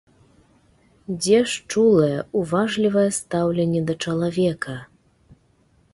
Дзе 1.17 1.37
ж 1.51 1.59
чулае, 1.71 2.19
уважлівае 2.41 3.05
стаўленне 3.19 3.81
да 3.91 3.97
чалавека? 4.07 4.75